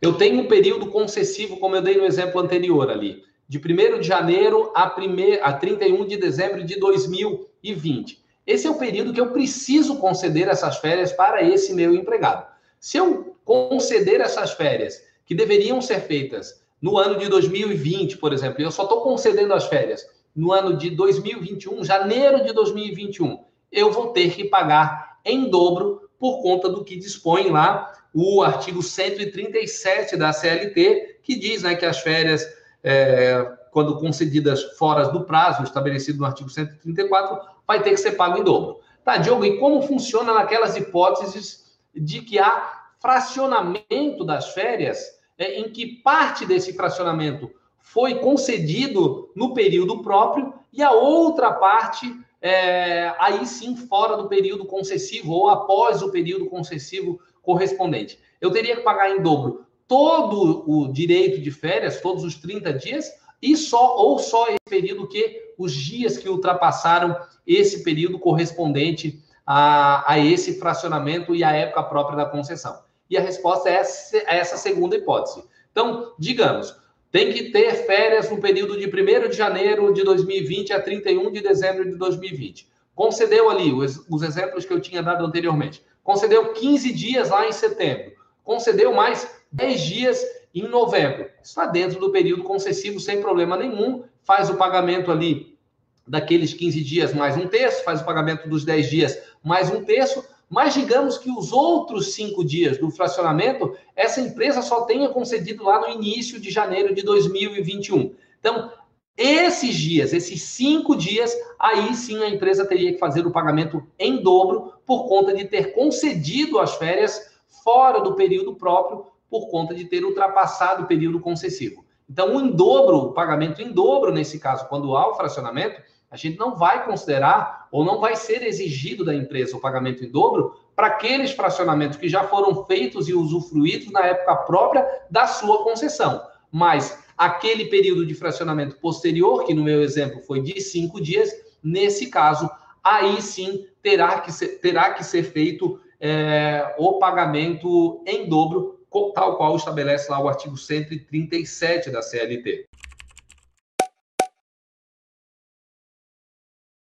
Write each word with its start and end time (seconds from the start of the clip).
Eu 0.00 0.14
tenho 0.14 0.40
um 0.40 0.48
período 0.48 0.86
concessivo, 0.86 1.58
como 1.58 1.76
eu 1.76 1.82
dei 1.82 1.96
no 1.96 2.06
exemplo 2.06 2.40
anterior 2.40 2.90
ali, 2.90 3.22
de 3.46 3.58
1 3.58 4.00
de 4.00 4.06
janeiro 4.06 4.72
a, 4.74 4.88
primeir, 4.88 5.40
a 5.42 5.52
31 5.52 6.06
de 6.06 6.16
dezembro 6.16 6.64
de 6.64 6.78
2020. 6.80 8.24
Esse 8.46 8.66
é 8.66 8.70
o 8.70 8.78
período 8.78 9.12
que 9.12 9.20
eu 9.20 9.30
preciso 9.30 9.98
conceder 9.98 10.48
essas 10.48 10.78
férias 10.78 11.12
para 11.12 11.42
esse 11.42 11.74
meu 11.74 11.94
empregado. 11.94 12.46
Se 12.78 12.96
eu 12.96 13.36
conceder 13.44 14.20
essas 14.20 14.52
férias, 14.52 15.02
que 15.26 15.34
deveriam 15.34 15.82
ser 15.82 16.00
feitas 16.00 16.60
no 16.80 16.96
ano 16.96 17.18
de 17.18 17.28
2020, 17.28 18.16
por 18.16 18.32
exemplo, 18.32 18.60
e 18.60 18.64
eu 18.64 18.70
só 18.70 18.84
estou 18.84 19.02
concedendo 19.02 19.52
as 19.52 19.66
férias 19.66 20.04
no 20.34 20.50
ano 20.52 20.76
de 20.76 20.90
2021, 20.90 21.84
janeiro 21.84 22.42
de 22.42 22.52
2021, 22.52 23.44
eu 23.70 23.92
vou 23.92 24.08
ter 24.08 24.32
que 24.34 24.44
pagar 24.44 25.18
em 25.24 25.50
dobro 25.50 26.08
por 26.18 26.40
conta 26.42 26.68
do 26.68 26.82
que 26.82 26.96
dispõe 26.96 27.50
lá 27.50 27.92
o 28.14 28.42
artigo 28.42 28.82
137 28.82 30.16
da 30.16 30.32
CLT, 30.32 31.20
que 31.22 31.38
diz 31.38 31.62
né, 31.62 31.74
que 31.74 31.86
as 31.86 32.00
férias, 32.00 32.46
é, 32.82 33.46
quando 33.70 33.98
concedidas 33.98 34.62
fora 34.76 35.08
do 35.08 35.24
prazo 35.24 35.62
estabelecido 35.62 36.18
no 36.18 36.26
artigo 36.26 36.48
134, 36.48 37.38
vai 37.66 37.82
ter 37.82 37.90
que 37.90 37.96
ser 37.98 38.12
pago 38.12 38.38
em 38.38 38.44
dobro. 38.44 38.80
Tá, 39.04 39.16
Diogo, 39.16 39.44
e 39.44 39.58
como 39.58 39.82
funciona 39.82 40.34
naquelas 40.34 40.76
hipóteses 40.76 41.78
de 41.94 42.20
que 42.20 42.38
há 42.38 42.80
fracionamento 43.00 44.24
das 44.24 44.52
férias, 44.52 44.98
é, 45.38 45.58
em 45.58 45.70
que 45.70 45.86
parte 46.02 46.44
desse 46.44 46.72
fracionamento 46.74 47.50
foi 47.78 48.16
concedido 48.16 49.30
no 49.34 49.54
período 49.54 50.02
próprio 50.02 50.52
e 50.72 50.82
a 50.82 50.92
outra 50.92 51.52
parte 51.52 52.14
é, 52.42 53.14
aí 53.18 53.46
sim 53.46 53.76
fora 53.76 54.16
do 54.16 54.28
período 54.28 54.64
concessivo 54.64 55.32
ou 55.32 55.48
após 55.48 56.02
o 56.02 56.10
período 56.10 56.46
concessivo 56.46 57.20
correspondente. 57.42 58.18
Eu 58.40 58.50
teria 58.50 58.76
que 58.76 58.82
pagar 58.82 59.10
em 59.10 59.22
dobro 59.22 59.66
todo 59.86 60.64
o 60.70 60.92
direito 60.92 61.40
de 61.40 61.50
férias, 61.50 62.00
todos 62.00 62.22
os 62.22 62.36
30 62.36 62.72
dias, 62.74 63.10
e 63.42 63.56
só 63.56 63.96
ou 63.96 64.18
só 64.18 64.46
esse 64.48 64.58
período 64.68 65.08
que 65.08 65.54
os 65.58 65.74
dias 65.74 66.16
que 66.16 66.28
ultrapassaram 66.28 67.16
esse 67.46 67.82
período 67.82 68.18
correspondente 68.18 69.22
a, 69.44 70.12
a 70.12 70.18
esse 70.18 70.58
fracionamento 70.58 71.34
e 71.34 71.42
a 71.42 71.52
época 71.52 71.82
própria 71.82 72.16
da 72.16 72.24
concessão. 72.24 72.80
E 73.08 73.16
a 73.16 73.20
resposta 73.20 73.68
é 73.68 73.74
essa, 73.74 74.16
é 74.16 74.38
essa 74.38 74.56
segunda 74.56 74.96
hipótese. 74.96 75.42
Então, 75.72 76.12
digamos, 76.18 76.74
tem 77.10 77.32
que 77.32 77.50
ter 77.50 77.74
férias 77.86 78.30
no 78.30 78.40
período 78.40 78.78
de 78.78 78.86
1 78.86 79.28
de 79.28 79.36
janeiro 79.36 79.92
de 79.92 80.04
2020 80.04 80.72
a 80.72 80.80
31 80.80 81.32
de 81.32 81.40
dezembro 81.40 81.90
de 81.90 81.96
2020. 81.96 82.68
Concedeu 82.94 83.50
ali 83.50 83.72
os, 83.72 84.06
os 84.08 84.22
exemplos 84.22 84.64
que 84.64 84.72
eu 84.72 84.80
tinha 84.80 85.02
dado 85.02 85.24
anteriormente. 85.24 85.82
Concedeu 86.02 86.52
15 86.52 86.92
dias 86.92 87.30
lá 87.30 87.46
em 87.46 87.52
setembro. 87.52 88.12
Concedeu 88.42 88.92
mais 88.92 89.28
10 89.52 89.80
dias 89.80 90.24
em 90.54 90.68
novembro. 90.68 91.30
Está 91.42 91.66
dentro 91.66 92.00
do 92.00 92.10
período 92.10 92.42
concessivo 92.42 92.98
sem 92.98 93.20
problema 93.20 93.56
nenhum. 93.56 94.04
Faz 94.22 94.50
o 94.50 94.56
pagamento 94.56 95.10
ali 95.10 95.58
daqueles 96.06 96.52
15 96.52 96.82
dias 96.82 97.14
mais 97.14 97.36
um 97.36 97.46
terço, 97.46 97.84
faz 97.84 98.00
o 98.00 98.04
pagamento 98.04 98.48
dos 98.48 98.64
10 98.64 98.90
dias 98.90 99.18
mais 99.44 99.70
um 99.70 99.84
terço 99.84 100.24
mas 100.50 100.74
digamos 100.74 101.16
que 101.16 101.30
os 101.30 101.52
outros 101.52 102.12
cinco 102.12 102.44
dias 102.44 102.76
do 102.76 102.90
fracionamento, 102.90 103.76
essa 103.94 104.20
empresa 104.20 104.60
só 104.60 104.82
tenha 104.82 105.08
concedido 105.08 105.62
lá 105.62 105.80
no 105.80 105.88
início 105.88 106.40
de 106.40 106.50
janeiro 106.50 106.92
de 106.92 107.02
2021. 107.02 108.12
Então, 108.40 108.72
esses 109.16 109.74
dias, 109.74 110.12
esses 110.12 110.42
cinco 110.42 110.96
dias, 110.96 111.34
aí 111.58 111.94
sim 111.94 112.22
a 112.22 112.28
empresa 112.28 112.64
teria 112.64 112.92
que 112.92 112.98
fazer 112.98 113.26
o 113.26 113.30
pagamento 113.30 113.86
em 113.98 114.22
dobro 114.22 114.72
por 114.86 115.08
conta 115.08 115.34
de 115.34 115.44
ter 115.44 115.74
concedido 115.74 116.58
as 116.58 116.74
férias 116.76 117.38
fora 117.62 118.00
do 118.00 118.14
período 118.14 118.54
próprio, 118.54 119.06
por 119.28 119.48
conta 119.50 119.74
de 119.74 119.84
ter 119.84 120.04
ultrapassado 120.04 120.84
o 120.84 120.86
período 120.86 121.20
concessivo. 121.20 121.84
Então, 122.08 122.34
o 122.34 122.40
em 122.40 122.50
dobro, 122.50 122.96
o 122.96 123.12
pagamento 123.12 123.62
em 123.62 123.72
dobro, 123.72 124.10
nesse 124.10 124.40
caso, 124.40 124.68
quando 124.68 124.96
há 124.96 125.08
o 125.08 125.14
fracionamento, 125.14 125.80
a 126.10 126.16
gente 126.16 126.38
não 126.38 126.56
vai 126.56 126.84
considerar 126.84 127.68
ou 127.70 127.84
não 127.84 128.00
vai 128.00 128.16
ser 128.16 128.42
exigido 128.42 129.04
da 129.04 129.14
empresa 129.14 129.56
o 129.56 129.60
pagamento 129.60 130.04
em 130.04 130.10
dobro 130.10 130.56
para 130.74 130.88
aqueles 130.88 131.30
fracionamentos 131.30 131.98
que 131.98 132.08
já 132.08 132.24
foram 132.24 132.64
feitos 132.64 133.08
e 133.08 133.14
usufruídos 133.14 133.92
na 133.92 134.04
época 134.06 134.34
própria 134.38 134.84
da 135.08 135.26
sua 135.28 135.62
concessão. 135.62 136.20
Mas 136.50 136.98
aquele 137.20 137.66
período 137.66 138.06
de 138.06 138.14
fracionamento 138.14 138.76
posterior, 138.76 139.44
que 139.44 139.52
no 139.52 139.62
meu 139.62 139.82
exemplo 139.82 140.22
foi 140.22 140.40
de 140.40 140.58
cinco 140.58 140.98
dias, 140.98 141.30
nesse 141.62 142.06
caso, 142.06 142.48
aí 142.82 143.20
sim 143.20 143.66
terá 143.82 144.20
que 144.20 144.32
ser, 144.32 144.58
terá 144.60 144.94
que 144.94 145.04
ser 145.04 145.24
feito 145.24 145.78
é, 146.00 146.74
o 146.78 146.98
pagamento 146.98 148.02
em 148.06 148.26
dobro, 148.26 148.80
tal 149.14 149.36
qual 149.36 149.54
estabelece 149.54 150.10
lá 150.10 150.18
o 150.18 150.30
artigo 150.30 150.56
137 150.56 151.90
da 151.90 152.00
CLT. 152.00 152.66